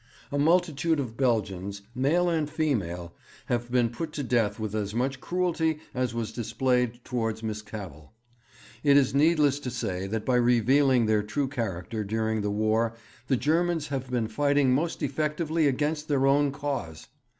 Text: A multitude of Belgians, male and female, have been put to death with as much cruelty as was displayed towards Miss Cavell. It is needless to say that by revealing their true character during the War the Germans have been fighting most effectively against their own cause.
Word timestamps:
A 0.31 0.39
multitude 0.39 0.99
of 0.99 1.15
Belgians, 1.15 1.83
male 1.93 2.27
and 2.27 2.49
female, 2.49 3.13
have 3.45 3.69
been 3.71 3.89
put 3.89 4.11
to 4.13 4.23
death 4.23 4.59
with 4.59 4.73
as 4.73 4.95
much 4.95 5.21
cruelty 5.21 5.77
as 5.93 6.11
was 6.11 6.31
displayed 6.31 7.01
towards 7.03 7.43
Miss 7.43 7.61
Cavell. 7.61 8.11
It 8.83 8.97
is 8.97 9.13
needless 9.13 9.59
to 9.59 9.69
say 9.69 10.07
that 10.07 10.25
by 10.25 10.37
revealing 10.37 11.05
their 11.05 11.21
true 11.21 11.47
character 11.47 12.03
during 12.03 12.41
the 12.41 12.49
War 12.49 12.95
the 13.27 13.37
Germans 13.37 13.89
have 13.89 14.09
been 14.09 14.27
fighting 14.27 14.73
most 14.73 15.03
effectively 15.03 15.67
against 15.67 16.07
their 16.07 16.25
own 16.25 16.51
cause. 16.51 17.07